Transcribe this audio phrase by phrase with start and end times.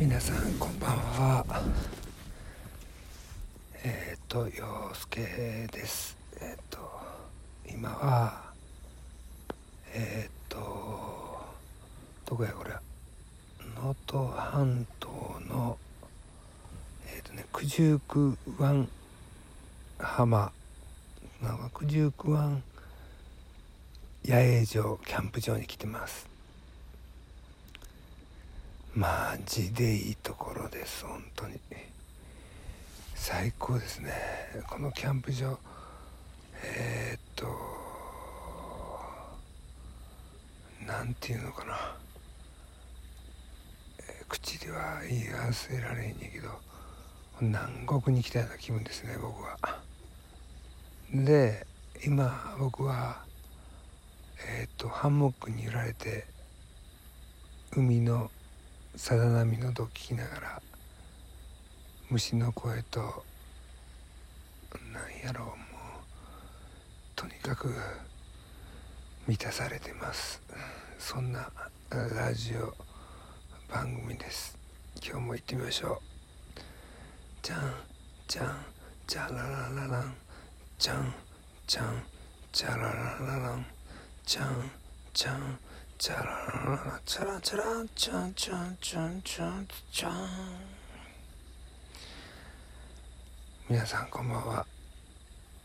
[0.00, 1.44] 皆さんこんばんは。
[3.84, 6.16] えっ、ー、と陽介です。
[6.40, 6.78] えっ、ー、と
[7.70, 8.50] 今は
[9.92, 11.38] えっ、ー、と
[12.24, 12.70] どこやこれ。
[13.76, 15.08] 能登半島
[15.46, 15.76] の
[17.14, 18.88] えっ、とね九十九湾
[19.98, 20.50] 浜。
[21.42, 22.62] なんか九十九湾
[24.24, 26.29] 野営場キャンプ場に来てます。
[28.94, 31.60] マジでいいところです本当に。
[33.14, 34.12] 最高ですね。
[34.68, 35.56] このキャンプ場。
[36.64, 37.46] えー、っと
[40.86, 41.96] 何て言うのかな、
[44.00, 46.48] え、口では言い忘れられへんやけど
[47.40, 49.56] 南国に来たような気分ですね僕は。
[51.14, 51.64] で
[52.04, 53.22] 今僕は
[54.48, 56.26] えっ、とハンモックに揺られて
[57.76, 58.30] 海の
[58.96, 60.62] さだ波の音を聞きながら
[62.10, 63.24] 虫の声と
[64.92, 65.56] なんやろうもう
[67.16, 67.72] とにかく
[69.26, 70.42] 満たされてます。
[70.98, 71.50] そんな
[71.90, 72.74] ラジオ
[73.72, 74.58] 番組です。
[75.02, 76.00] 今日も行ってみましょ
[76.56, 76.60] う。
[77.42, 77.74] じゃん
[78.26, 78.64] じゃん
[79.06, 80.14] じゃららららん
[80.78, 81.14] じゃん
[81.66, 82.02] じゃん
[82.52, 82.82] じゃらら
[83.20, 83.66] ららん
[84.26, 84.70] じゃん
[85.14, 85.58] じゃん
[86.00, 90.12] チャラチャラチャラチャンチャンチャンチャンチャン
[93.68, 94.66] 皆さんこんばんは。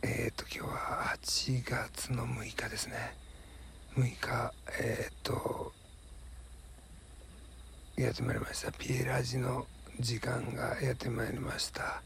[0.03, 3.15] えっ、ー、と今日は8月の6日ですね。
[3.95, 5.71] 6日えっ、ー、と
[7.95, 8.73] やってまいりました。
[8.73, 9.65] ピエラジの
[10.01, 12.01] 時間がやってまいりました。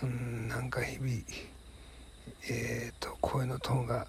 [0.00, 1.10] うんなんか日々
[2.48, 4.06] えっ、ー、と声のトーンが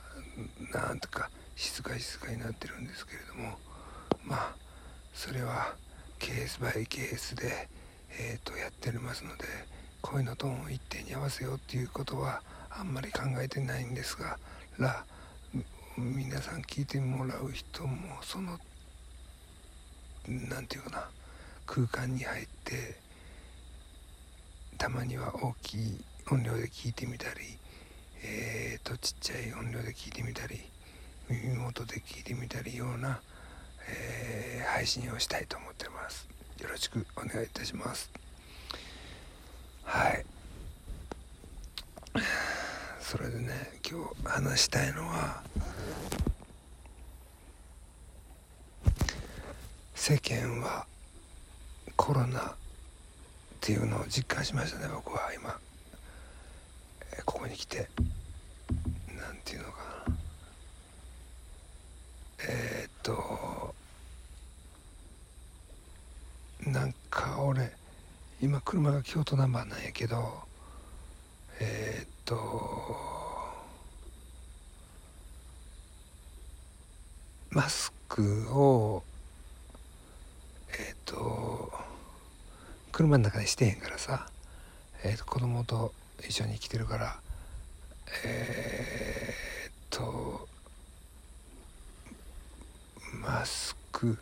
[0.71, 3.57] なんとか静か静かになってるんですけれども
[4.23, 4.55] まあ
[5.13, 5.75] それは
[6.17, 7.67] ケースバイケースで、
[8.17, 9.43] えー、とやっておりますので
[10.01, 14.37] 声のトーンを一定に合わせようっていうことはあんまり考えてないんですが
[14.77, 15.03] ら
[15.97, 18.57] 皆さん聞いてもらう人もその
[20.29, 21.09] 何て言うかな
[21.65, 22.95] 空間に入って
[24.77, 27.41] たまには大きい音量で聞いてみたり
[28.23, 30.61] えーとちっちゃい音量で聞いてみたり
[31.29, 33.21] 耳元で聞いてみたりような、
[33.87, 36.27] えー、配信をしたいと思ってます。
[36.59, 38.09] よろしくお願いいたします。
[39.83, 40.25] はい。
[42.99, 45.43] それでね今日話したいのは
[49.95, 50.85] 世間は
[51.95, 52.53] コロナっ
[53.61, 55.59] ていうのを実感しましたね僕は今。
[57.25, 57.87] ここに来て。
[59.09, 60.15] 何て言うのかな
[62.47, 63.75] えー、っと
[66.65, 67.71] なんか俺
[68.41, 70.43] 今車が京都ナンバーなんやけど
[71.59, 72.37] えー、っと
[77.49, 79.03] マスクを
[80.71, 81.69] えー、っと
[82.93, 84.29] 車の中でしてへんからさ、
[85.03, 85.93] えー、っと子供と
[86.25, 87.19] 一緒に来てるから
[88.23, 90.47] えー、っと
[93.21, 94.17] マスク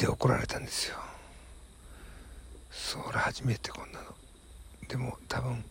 [0.00, 0.96] で怒られたんですよ。
[2.70, 4.06] それ初めてこんなの。
[4.88, 5.62] でも多分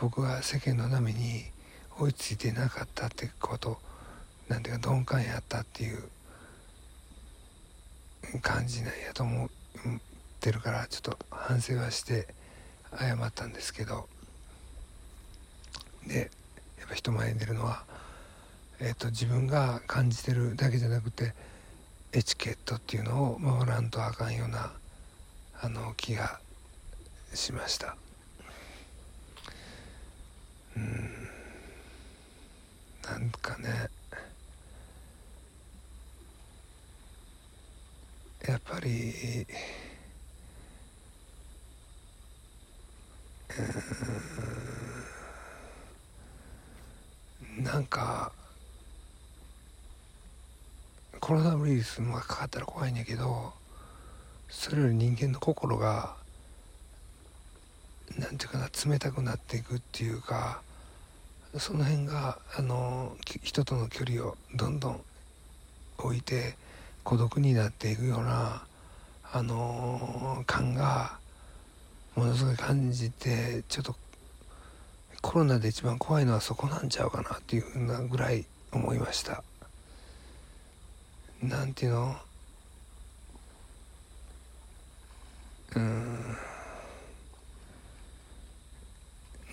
[0.00, 1.44] 僕は世間の波に
[1.96, 3.78] 追いついてなかったってこと
[4.48, 6.02] なんていうか鈍感やったっていう
[8.42, 9.48] 感じなんやと思っ
[10.40, 12.26] てるからちょっと反省はして
[12.98, 14.08] 謝ったんですけど。
[16.08, 16.30] で
[16.78, 17.84] やっぱ人前に出るのは
[18.80, 21.32] えーと、自分が感じてるだけじゃなくて
[22.16, 24.70] エチケットっていうのを守らんとあかんような
[25.60, 26.38] あの気が
[27.34, 27.96] しました。
[30.76, 31.28] うん。
[33.02, 33.90] なんかね
[38.46, 39.44] やっぱり
[47.58, 47.64] うん。
[47.64, 48.30] なんか
[51.24, 53.54] コロナウイルスがかかったら怖いんやけど
[54.50, 56.16] それより人間の心が
[58.18, 60.60] 何て言うかな冷たくなっていくっていうか
[61.56, 65.00] その辺があの人との距離をどんどん
[65.96, 66.56] 置いて
[67.04, 68.66] 孤独になっていくような
[69.32, 71.16] あの感が
[72.16, 73.96] ものすごい感じてちょっと
[75.22, 79.42] コロナで一番怖いのはそこなんちゃうかなっていうふうなぐらい思いました。
[81.42, 82.16] なんていうの？
[85.76, 86.36] うん。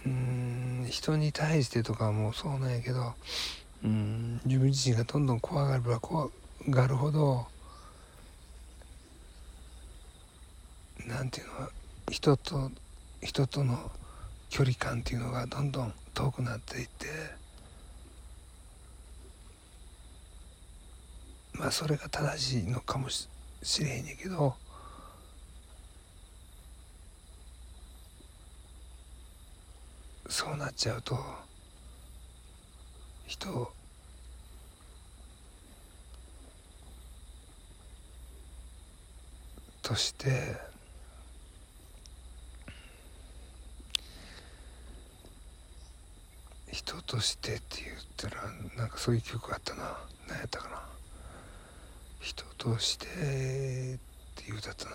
[0.06, 0.88] うん。
[0.90, 3.14] 人に対してとかもそうなんやけど
[3.84, 4.40] うん。
[4.46, 6.30] 自分自身がどんどん怖がれば怖
[6.70, 7.46] がるほど
[11.08, 11.70] なんていうの？
[12.10, 12.72] 人と
[13.22, 13.92] 人との
[14.50, 17.08] 距離感っていうのがどんどん遠くなっていって
[21.62, 23.28] まあそれが正しいのかもし
[23.84, 24.56] れへんねんけど
[30.28, 31.20] そうなっちゃうと
[33.28, 33.72] 人
[39.84, 40.58] として
[46.72, 49.98] 人としてって言ったらなんかそういう曲あったな。
[50.28, 51.01] 何やったかな。
[52.22, 53.10] 人としてっ
[54.36, 54.92] て言うだったな。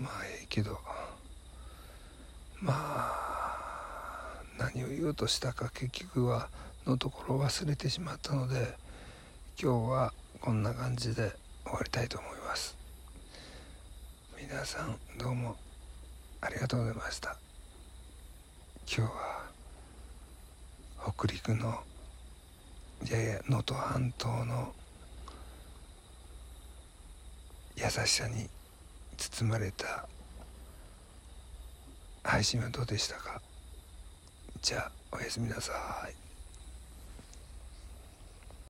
[0.00, 0.78] まあええけど。
[2.60, 6.48] まあ何を言おうとしたか結局は
[6.86, 8.76] のところ忘れてしまったので
[9.60, 11.32] 今日はこんな感じで
[11.64, 12.76] 終わりたいと思います。
[14.40, 15.56] 皆さんどうも
[16.40, 17.36] ありがとうございました。
[18.86, 19.44] 今日は
[21.16, 21.80] 北陸の
[23.08, 24.74] やや能登半島の
[27.82, 28.48] 優しさに
[29.16, 30.06] 包まれた
[32.22, 33.42] 配信はどうでしたか？
[34.60, 35.72] じゃあおやすみなさ
[36.08, 36.21] い。